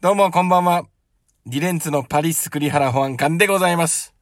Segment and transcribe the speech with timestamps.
[0.00, 0.86] どうもこんばんは。
[1.44, 4.14] リレンツのパリス栗原保安官でございます。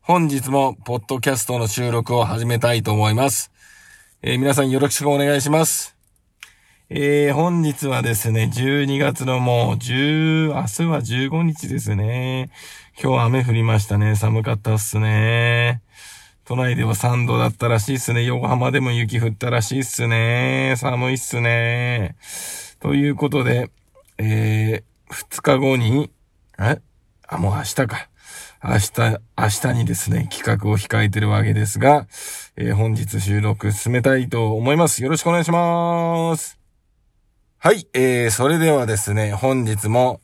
[0.00, 3.50] 本日もポッドキャストの収録を始めたいと思います。
[4.20, 5.96] えー皆さんよろしくお願いします。
[6.90, 12.50] えー本日はですね、12月のもう10、明日は15日ですね。
[13.02, 14.14] 今日雨降りましたね。
[14.14, 15.80] 寒かったっすね。
[16.50, 18.24] 都内では3度だったらしいっすね。
[18.24, 20.74] 横浜でも雪降ったらしいっすね。
[20.78, 22.16] 寒いっすね。
[22.80, 23.70] ということで、
[24.18, 26.10] えー、2日後に、
[26.58, 26.80] え？
[27.28, 28.08] あ、もう明日か。
[28.64, 32.08] 明日、明日にですね、企画を控えてるわけですが、
[32.56, 35.04] えー本日収録進めたいと思います。
[35.04, 36.58] よろしくお願いします。
[37.58, 40.20] はい、えー、それではですね、本日も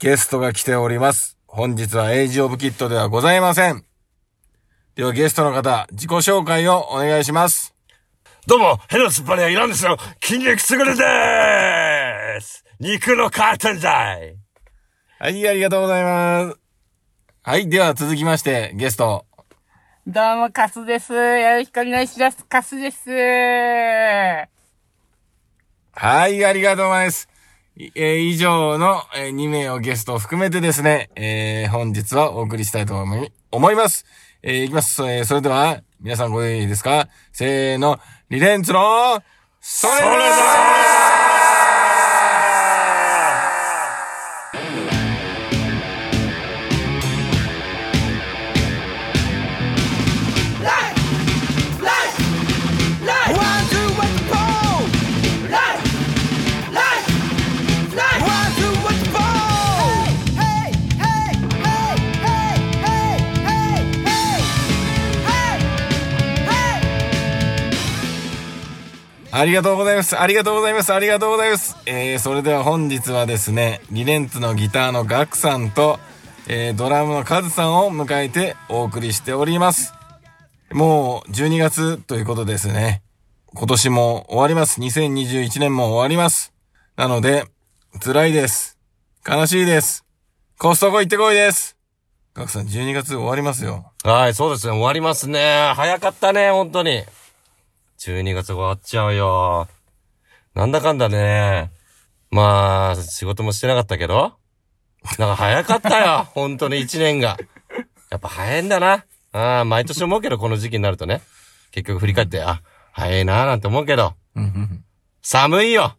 [0.00, 1.38] ゲストが来ております。
[1.46, 3.93] 本日はエイジオブキットではございません。
[4.96, 7.74] ではゲストの方、自己紹介をお願いします。
[8.46, 9.96] どうも、ヘロスパリアイランですよ。
[10.22, 12.64] 筋肉すぐるでーす。
[12.78, 14.36] 肉のカーテンザイ。
[15.18, 16.58] はい、ありがとうございます。
[17.42, 19.26] はい、では続きまして、ゲスト。
[20.06, 21.12] どうも、カスです。
[21.12, 22.44] よろしくお願いします。
[22.44, 23.10] カスです。
[23.10, 24.46] は
[26.28, 27.28] い、ありがとうございます。
[27.76, 34.06] いえー以上の、え2名をゲストを含めてですね、えー本日はお送りしたいと思い思います。
[34.46, 35.02] えーいきます。
[35.04, 37.08] えーそれでは、皆さんご用意ですか？
[37.32, 39.22] せーの、リレンツの、
[39.58, 40.83] それそ
[69.36, 70.16] ありがとうございます。
[70.16, 70.94] ありがとうございます。
[70.94, 71.76] ありがとうございます。
[71.86, 75.98] えー、それでは本日はですね、リレンツのギターのガクさんと、
[76.46, 79.92] えー、ドラムのカズさんを迎えてお送りしております。
[80.70, 83.02] もう12月ということですね。
[83.54, 84.80] 今年も終わります。
[84.80, 86.52] 2021年も終わります。
[86.94, 87.44] なので、
[87.98, 88.78] 辛いです。
[89.28, 90.04] 悲しいです。
[90.60, 91.76] コストコ行ってこいです。
[92.34, 93.90] ガクさん12月終わりますよ。
[94.04, 94.74] はい、そうですね。
[94.74, 95.72] 終わりますね。
[95.74, 97.02] 早かったね、本当に。
[98.04, 99.66] 12月終わっちゃうよ。
[100.54, 101.70] なんだかんだね。
[102.30, 104.34] まあ、仕事もしてなかったけど。
[105.18, 106.28] なんか早かったよ。
[106.36, 107.38] 本当に1年が。
[108.10, 109.06] やっぱ早いんだな。
[109.32, 111.22] ああ、毎年思うけど、この時期になるとね。
[111.70, 112.60] 結局振り返って、あ、
[112.92, 114.12] 早いなーなんて思うけど。
[115.22, 115.96] 寒いよ。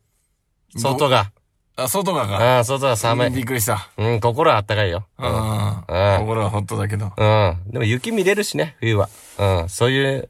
[0.78, 1.32] 外が。
[1.76, 2.38] あ、外がか。
[2.38, 3.32] ああ、外が寒い。
[3.32, 3.90] びっくりした。
[3.98, 5.08] うん、心はあったかいよ。
[5.18, 7.12] あうんあ、心はホットだけど。
[7.18, 7.64] うん。
[7.72, 9.10] でも雪見れるしね、冬は。
[9.40, 9.70] うん。
[9.70, 10.30] そういう、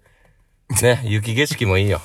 [0.82, 2.02] ね、雪景色もいいよ。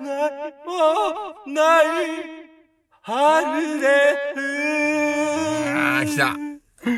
[0.00, 0.08] 何
[0.66, 1.86] もない、
[3.02, 3.86] 春で
[5.76, 6.34] ああ、来た。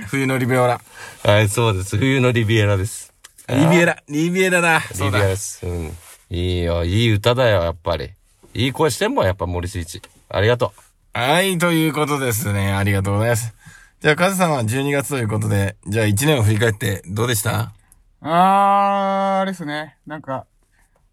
[0.08, 0.80] 冬のリベオラ。
[1.24, 1.96] はい、そうです。
[1.96, 3.12] 冬のリビエラです。
[3.48, 4.80] リビエラ、リビエラだ。
[4.80, 5.28] そうだリビエラ。
[5.28, 5.66] です。
[5.66, 5.92] うん。
[6.30, 8.10] いいよ、いい歌だよ、やっぱり。
[8.54, 10.00] いい声してんもん、やっぱ森進一。
[10.28, 10.72] ありがと
[11.12, 12.72] はい、ということですね。
[12.72, 13.52] ありがとうございます。
[14.00, 17.74] じゃあ、カズさんは12月ということで、じゃあ1年を振り返ってどうでした？
[18.22, 19.98] あー、あれですね。
[20.06, 20.46] なんか、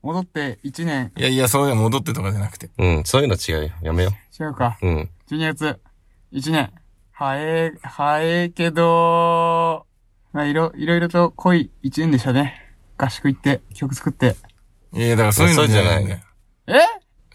[0.02, 2.68] 戻って1年、いやいや、そういうの戻ってとかじゃなくて。
[2.78, 2.86] う。
[2.86, 3.74] うん、そういうの違うよ。
[3.82, 4.78] やめよ違うか。
[4.82, 4.88] う。
[4.88, 5.10] うん。
[5.30, 5.82] 12月、
[6.32, 6.72] 1年。
[7.12, 9.86] 早え、早えけど、
[10.32, 12.74] まあ、いろ、いろいろと濃い1年でしたね。
[12.98, 14.38] 合宿行って、曲作って。
[14.94, 16.20] いや、だからそういうのじゃないんだよ。
[16.68, 16.74] え？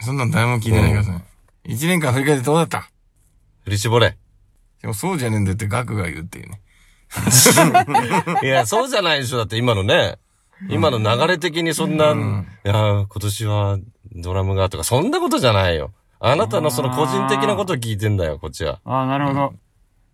[0.01, 1.21] そんなの誰も聞いてないからさ。
[1.67, 2.89] 1年間振り返ってどうだった？
[3.65, 4.17] 振り絞れ。
[4.83, 6.61] でもそうじゃねえんだよってガクが言うっていうね。
[8.43, 9.39] いや、そうじゃないでしょ。
[9.39, 10.19] だって今のね。
[10.69, 13.79] 今の流れ的にそんな、いや、今年は
[14.15, 15.93] ドラムがとか、そんなことじゃないよ。
[16.21, 18.81] あなたのその個人的なことを聞いてんだよ、こっちは。
[18.85, 19.55] あー、なるほど。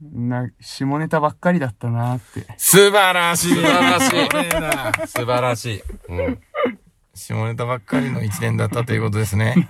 [0.00, 2.46] な、下ネタばっかりだったなーって。
[2.56, 5.82] 素晴らしい素晴らしい 素晴らしい。
[6.08, 6.38] うん。
[7.14, 9.68] 下ネタばっかりの1年だったということですね。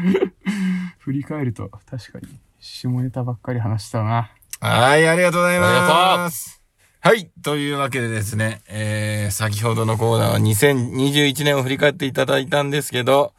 [0.98, 2.28] 振り返ると、確かに、
[2.60, 4.30] 下ネタばっかり話したな。
[4.60, 6.62] はい、ありがとうございありがます。
[7.00, 7.30] はい。
[7.42, 13.32] というわけでですね、えー、先ほどのコーナーは2021年を振り返っていただいたんですけど、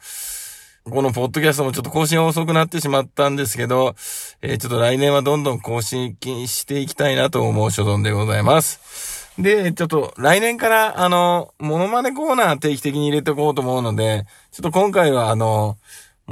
[0.84, 3.94] このポッドキャストもちょっと更新が遅くなってしまったんですけど、
[4.42, 6.16] えー、ちょっと来年はどんどん更新
[6.48, 9.30] していきたいなと思う所存でございます。
[9.38, 15.78] で、ちょっと来年から、あの、モノマネコーナー定期的に入れておこうと思うので、ちょっと今回はあの、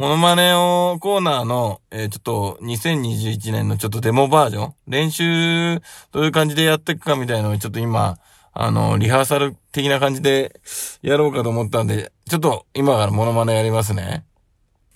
[0.01, 4.75] モノマネをコーナーの、えーちょっと2021年のちょっとデモバージョン？
[4.89, 5.79] 練習
[6.11, 8.17] どういう感じでやっていくかみたいなのをちょっと今、
[8.55, 10.59] あの、リハーサル的な感じで
[11.03, 14.25] やろうかと思ったんで、ちょっと今からモノマネやりますね。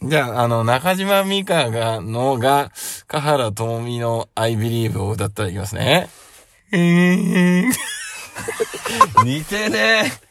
[0.02, 2.72] じゃあ、あの、中島美嘉が、のが、
[3.06, 6.08] 香原朋美の I Believe を歌ったらいきますね。
[6.72, 6.78] え
[7.68, 7.72] ー
[9.22, 10.23] 似てねえ。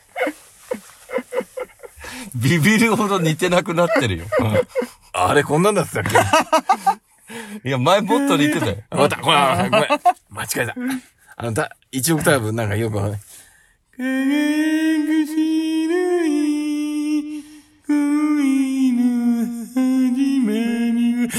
[2.35, 4.25] ビビるほど似てなくなってるよ。
[5.13, 6.09] あれ、こんなんだったっけ？
[7.68, 8.77] いや、前もっと似てたよ。
[8.89, 9.38] あ、また、ごめ
[9.68, 9.88] ん、ごめん。
[10.30, 10.75] 間違えた。
[11.35, 13.21] あの、だ、1オクターブなんかよくわかんない。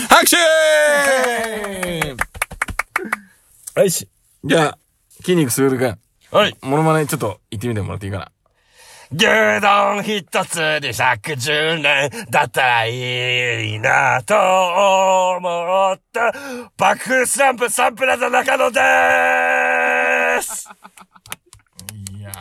[0.08, 0.36] 拍手
[3.80, 4.08] よし。
[4.44, 4.78] じゃあ、
[5.22, 5.98] 筋肉すぐるか。
[6.36, 6.56] はい。
[6.62, 8.30] モノマネちょっと言ってみてもらっていいかな？
[9.16, 16.32] 牛丼一つで110年だったらいいなと思った
[16.76, 20.68] 爆風スランプサンプラザ中野でーす
[22.16, 22.32] いや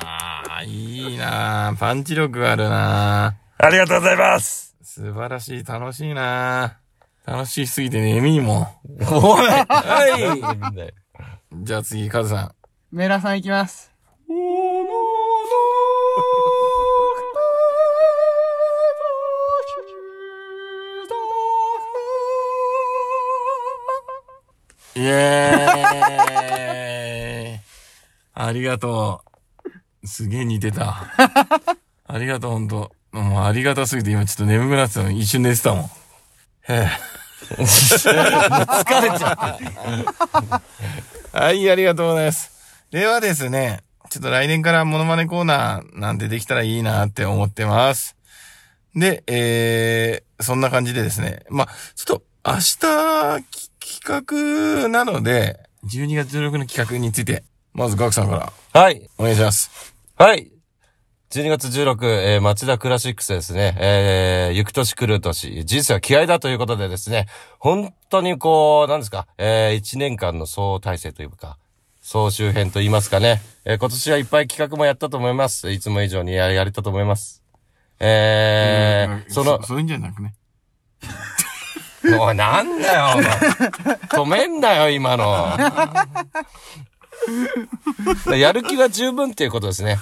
[0.62, 1.78] ー、いいなー。
[1.78, 4.84] パンチ力があるなありがとうございますー。
[4.86, 7.32] 素晴らしい、楽しいなー。
[7.32, 8.68] 楽しすぎて眠いもん。
[9.12, 11.64] おいはい。
[11.64, 12.52] じゃあ次、カズさん。
[12.92, 13.92] メラさんいきます。
[24.96, 27.60] イエーイ
[28.36, 29.22] ありがと
[30.04, 30.08] う。
[30.08, 31.14] すげえ似てた。
[32.06, 32.92] ありがとう、ほんと。
[33.12, 35.84] もうありがたすぎて今ちょっと眠くなってたのに一瞬寝てたもん。
[35.86, 35.90] へ
[36.70, 36.88] え。
[37.56, 37.62] 疲
[39.02, 41.38] れちゃって。
[41.38, 42.52] はい、ありがとうございます。
[42.92, 48.16] ではですね、ちょっと来年からモノマネコーナーなんてできたらいいなって思ってます。
[48.96, 53.44] で、えー、そんな感じでですね、まあ、ちょっと明日
[53.84, 57.44] 企画なので、12月16の企画について、
[57.74, 59.10] まずガクさんからはい。
[59.18, 59.94] お願いします。
[60.16, 60.50] はい。
[61.32, 63.76] 12月16、えー、町田クラシックスですね。
[63.80, 67.28] えー、行く年来る年、人生は気合だということでですね、
[67.60, 71.58] 本当にこう、なんですか、えー、1年間の総体制というか、
[72.00, 73.42] 総集編と言いますかね。
[73.66, 75.72] えー、今年はいっぱい企画もやったと思います。
[75.72, 77.44] いつも以上にややれたと思います。
[78.00, 80.36] えー、その、そういうんじゃなくね。
[82.20, 83.26] おい、なんだよ、お前。
[84.08, 85.58] 止めんなよ、今の。
[88.36, 89.98] やる気は十分っていうことですね。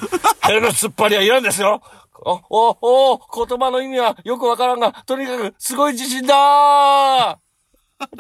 [0.48, 1.82] 手の突っ張りはいらんですよ。
[2.24, 2.78] お、お、
[3.14, 7.38] お、言葉の意味はよくわからんが、とにかくすごい自信だー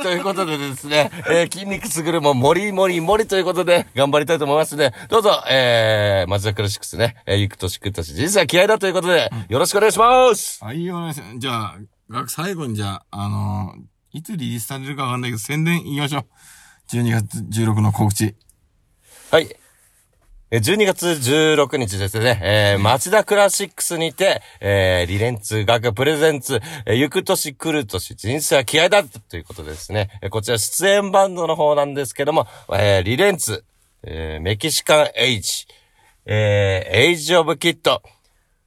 [0.01, 11.39] ということでですね、えー筋肉すぐるももりもりもりということで頑張りたいと思いますので、どうぞ、えー、マジダクラシックスね、えー、行く年来る年、人生は気合だということで、よろしくお願いしますはい、お願いします。
[11.39, 11.75] じゃあ、
[12.27, 16.25] 最後にじゃあ、あのーいつリリースされるかわかんないけど、宣伝言いましょう。
[16.89, 18.35] 12月16の告知。
[19.31, 19.55] はい。
[20.51, 33.63] 12月16日ですね、えー、町田クラシックスにて、えー、リレンツが presents、えー、行く年来る年、人生は気合だということですね、えこちら出演バンドの方なんですけども、えー、リレンツ、
[34.03, 35.67] えー、メキシカンエイジ、
[36.25, 38.01] えー、エイジオブキッド、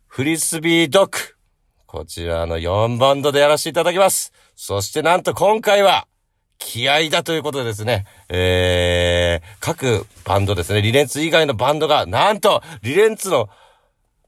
[0.06, 1.18] フリスビードッグ、
[1.94, 4.32] こちらの4バンドでやらせていただきます。
[4.56, 6.08] そしてなんと今回は、
[6.58, 13.48] 気合だということでですね、えー、各バンドですね、リレンツ以外のバンドが、なんと、リレンツの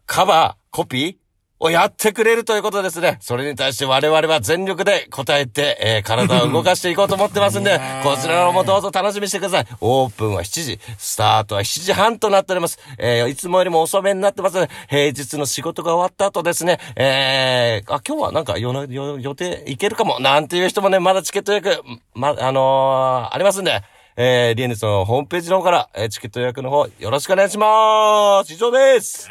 [0.06, 1.16] カバー、コピー
[1.58, 3.16] をやってくれるということですね。
[3.20, 9.66] それに対して我々は全力で答えて、えー体を動かしていこうと思ってますんで、 こちらもどうぞ楽しみにしてください。
[9.80, 12.78] オープンは7時、スタートは7時半となっております。
[12.98, 21.82] えーいつもよりも遅めになってますので、平日の仕事が終わった後ですね、えー、あ、今日はなんかよよ予定いけるかも、なんていう人もね、まだチケット予約、
[22.14, 23.82] ま、あのーありますんで、
[24.16, 28.52] えー、リエネスのホームページの方から、えーチケット予約の方、よろしくお願いします。
[28.52, 29.30] 以上です。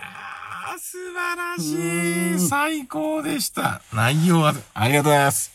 [1.15, 2.47] 晴らしい。
[2.47, 3.81] 最高でした。
[3.93, 5.51] 内容は、ありがとうございます。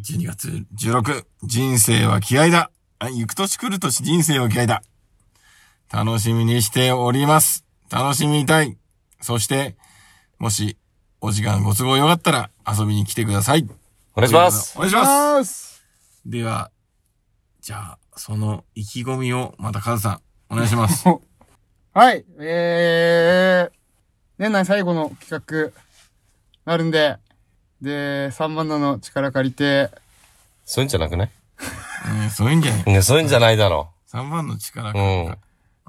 [0.00, 2.70] 12月16、人生は気合だ。
[2.98, 4.82] あ行く年来る年、人生は気合だ。
[5.92, 7.64] 楽しみにしております。
[7.90, 8.76] 楽しみたい。
[9.20, 9.76] そして、
[10.38, 10.78] もし、
[11.20, 13.68] お時間ご都合よかったら遊びに来てください。
[14.14, 14.76] お願いします。
[14.76, 15.08] お願いします。
[15.08, 15.84] ます。
[16.24, 16.70] では、
[17.60, 20.20] じゃあ、その意気込みをまたカズさん、
[20.52, 21.04] お願いします。
[21.94, 22.24] はい。
[22.38, 23.77] えー、
[24.38, 27.16] 年内最後の企画、なるんで、
[27.82, 29.90] で、3番のの力借りて、
[30.64, 31.30] そういうんじゃなくない？
[32.22, 32.84] うん、そういうんじゃない。
[32.86, 34.92] ね、そういうんじゃないだろ3番の力う。
[34.92, 34.98] か。
[35.00, 35.02] う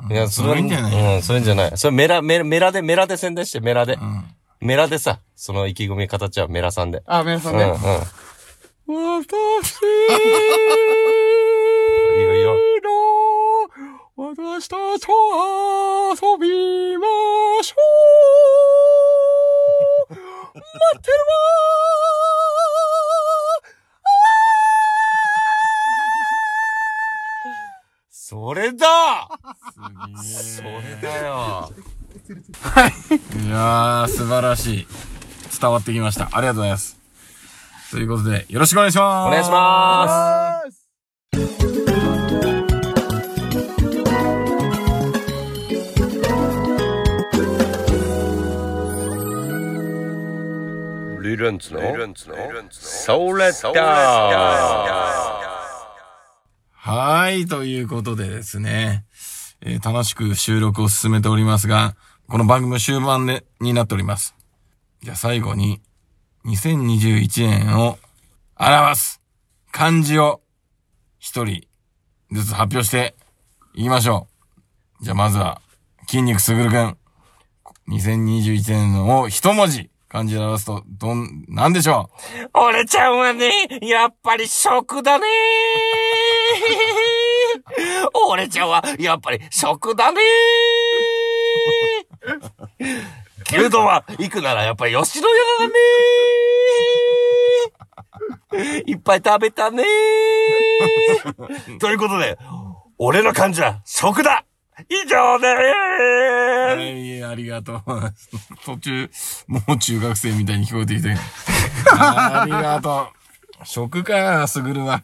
[0.08, 0.12] ん。
[0.12, 1.16] いや、それは、そういうんじゃない？
[1.16, 1.72] うん、そういうんじゃない。
[1.76, 3.94] それメラ、メラ、メラで、メラで宣伝して、メラで。
[3.96, 4.24] うん。
[4.62, 7.04] メラでさ、その意気込み形はメラさんで。
[7.06, 7.72] あ、皆さうんん、うん。
[7.72, 7.78] ね、
[8.88, 9.74] 私
[12.18, 12.56] いいよいいよ。
[14.22, 15.14] 私たちと
[16.12, 17.08] 遊びま
[17.64, 17.76] しょ
[20.10, 20.60] う待
[20.98, 21.14] ってる
[28.10, 28.86] それだ
[30.22, 30.70] すそれ
[31.02, 31.72] だよ。
[33.46, 34.88] いやー、素晴らしい。
[35.60, 36.30] 伝わってきました。
[36.34, 37.00] ありがとうございます。
[37.90, 39.28] ということで、よろしくお願いします。
[39.28, 40.62] お願いしま
[41.76, 41.79] す。
[51.40, 51.80] リレンツの？
[52.70, 53.80] ソーレッダ
[56.72, 59.06] はい、ということでですね、
[59.62, 61.96] えー楽しく収録を進めておりますが、
[62.28, 64.36] この番組も終盤で、になっております。
[65.02, 65.80] じゃあ最後に、
[66.44, 67.98] 2021年を
[68.60, 69.22] 表す
[69.72, 70.42] 漢字を
[71.20, 71.62] 一人
[72.34, 73.16] ずつ発表して
[73.74, 74.28] いきましょ
[75.00, 75.06] う。
[75.06, 75.62] じゃあまずは、
[76.06, 76.98] 筋肉すぐるくん。
[77.88, 82.10] 2021年を一文字漢字で表すと、どん、なんでしょ
[82.56, 82.60] う？
[82.60, 83.52] 俺ちゃんはね、
[83.84, 85.28] やっぱり食だね。
[88.28, 90.20] 俺ちゃんはやっぱり食だね。
[93.52, 95.74] 牛丼は行くならやっぱり吉野家だね。
[98.88, 99.84] いっぱい食べたね。
[101.80, 102.40] ということで、
[102.98, 104.46] 俺の感じは食だ。
[104.90, 107.84] 以上でうはーい、ありがとう。
[108.66, 109.10] 途中、
[109.48, 111.16] もう中学生みたいに聞こえてきて。
[111.92, 113.10] ありがと
[113.62, 113.66] う。
[113.66, 115.04] 食か、すぐるは。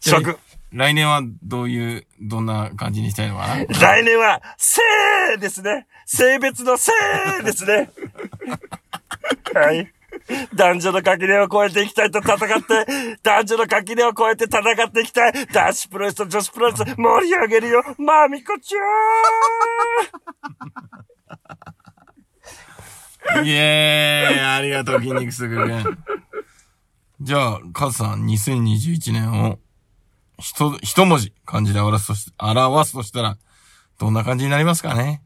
[0.00, 0.38] 食。
[0.72, 3.64] 来年はどういう、どんな感じにしたいのかな？
[3.64, 4.80] 来年は、性
[5.38, 5.86] ですね。
[6.06, 6.92] 性別の性
[7.44, 7.90] ですね。
[9.52, 9.92] はい。
[10.54, 15.46] 男女の垣根を越えていきたいと戦って、男女の垣根を越えて戦っていきたい。
[15.46, 17.82] 男子プロレスと女子プロレス盛り上げるよ。
[17.98, 18.74] まみこち
[23.44, 25.98] イエーイありがとう、筋肉すぐるくん。
[27.20, 29.58] じゃあ、カズさん、2021年を、
[30.38, 33.38] ひと、一文字、漢字で表すとし、表すとしたら、
[33.98, 35.22] どんな感じになりますかね？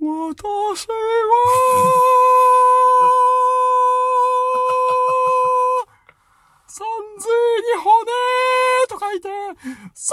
[0.00, 0.94] 私は、
[7.18, 8.10] 髄に骨
[8.88, 9.28] と書いて、
[9.94, 10.12] す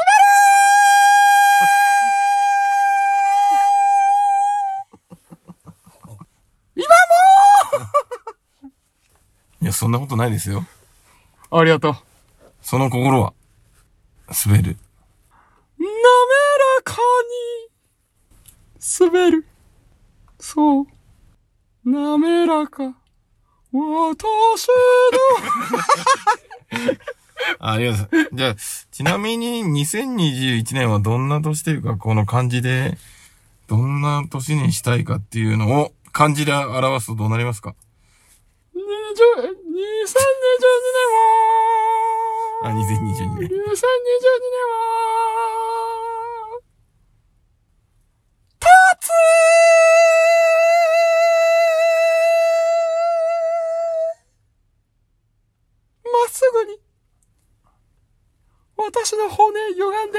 [9.61, 10.63] いや、そんなことないですよ。
[11.49, 11.95] ありがとう。
[12.61, 13.33] その心は、
[14.45, 14.77] 滑る。
[15.79, 16.97] 滑らか
[18.79, 19.47] に、滑る。
[20.39, 20.87] そう。
[21.83, 22.95] 滑らか。
[23.71, 23.75] 私の、
[27.59, 28.29] ありがとうございます。
[28.33, 28.55] じゃあ、
[28.91, 32.97] ちなみに2021年はどんな年というか、この漢字で、
[33.67, 37.75] どんな年にしたいかっていうのを漢字で表すとどうなりますか
[38.75, 38.85] ？20、2022
[42.63, 43.49] あ、2022年は、年。
[43.49, 45.34] 2022年は、立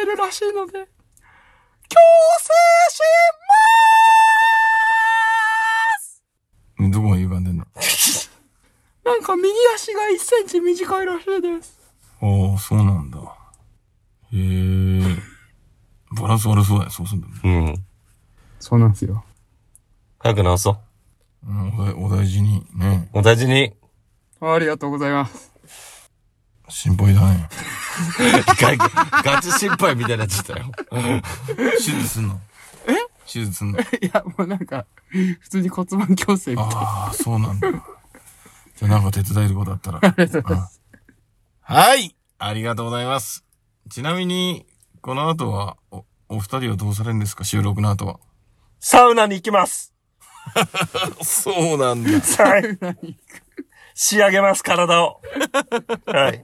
[0.07, 0.87] るらしいので、強制
[2.91, 3.01] し
[5.99, 6.23] ます
[6.91, 7.67] どこが歪んでんの？
[9.05, 11.79] なんか右足が1センチ短いらしいです。
[12.21, 13.19] ああ、そうなんだ。
[13.19, 13.23] へ
[14.33, 15.17] え。
[16.21, 17.35] バランス悪そうだよ、そうすんだね。
[17.45, 17.85] うん。
[18.59, 19.25] そうなんですよ。
[20.19, 21.49] 早く直そう。
[21.49, 23.09] うん、お大お大事にね。
[23.13, 23.77] お大事に。
[24.41, 25.53] ありがとうございます。
[26.68, 27.49] 心配だね。
[28.61, 30.73] ガガチ心配みたいになっちゃったよ。
[31.78, 32.40] 手術すんの？
[32.87, 32.92] え？
[33.26, 33.78] 手術すんの？
[33.80, 34.87] いや、もうなんか、
[35.40, 36.76] 普通に骨盤矯正みたいな。
[36.76, 37.70] ああ、そうなんだ。
[37.70, 40.00] じゃあなんか手伝えることあったら。
[40.02, 40.80] ありがとうございます。
[41.62, 43.44] はいありがとうございます。
[43.88, 44.66] ちなみに、
[45.00, 47.44] この後は、お、お二人はどうされるんですか？
[47.44, 48.18] 収録の後は。
[48.80, 49.92] サウナに行きます。
[51.23, 52.11] そうなんだ。
[52.11, 52.78] はい。
[53.99, 55.23] 仕上げます、体を。
[56.05, 56.43] はい。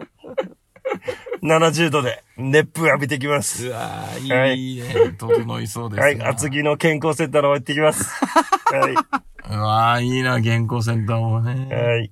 [1.42, 3.66] 70度で熱風浴びてきます。
[3.66, 5.12] うわーはいいいね。
[5.18, 6.02] 整いそうですね。
[6.02, 6.22] はい。
[6.22, 8.04] 厚木の健康センターの方行ってきます。
[8.24, 9.06] は
[9.50, 11.54] うわーいいな、原稿センターもい。
[11.54, 11.74] ね。
[11.74, 12.10] はい。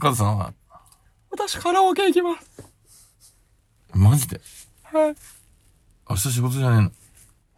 [0.00, 0.54] カズさんは、
[1.30, 2.50] 私カラオケ行きます。
[3.92, 4.40] マジで？
[4.84, 5.16] はい。
[6.08, 6.90] 明日仕事じゃねえの？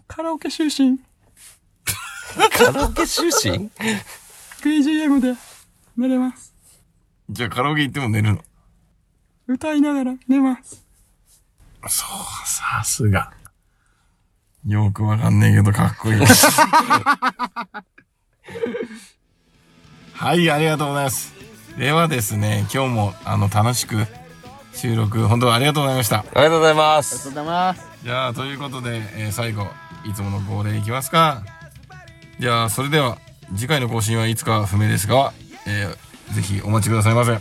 [0.09, 0.99] カラオケ就寝。
[2.51, 3.71] カラオケ就寝？
[4.63, 5.39] BGM で
[5.99, 6.55] 寝れます。
[7.29, 8.39] じゃあカラオケ行っても寝るの？
[9.49, 10.87] 歌いながら寝ます。
[11.89, 13.33] そう、さすが。
[14.65, 16.21] よくわかんねえけどかっこいい。
[20.13, 21.35] はい、ありがとうございます。
[21.77, 24.07] ではですね、今日もあの楽しく
[24.75, 26.21] 収録、本当ありがとうございました。
[26.21, 27.29] ありがとうございまありがとうす。
[27.31, 27.89] ございます。
[28.05, 29.67] じゃあ、ということで、えー最後、
[30.05, 31.43] いつもの恒例いきますか？
[32.39, 33.19] じゃあ、それでは、
[33.57, 35.33] 次回の更新はいつか不明ですが、
[35.69, 37.33] えーぜひお待ちくださいませ。
[37.33, 37.39] は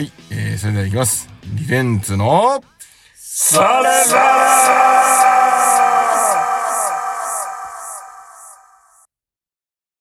[0.00, 1.28] い、えーそれではいきます。
[1.54, 2.62] リレンツの、
[3.14, 4.93] サラサラ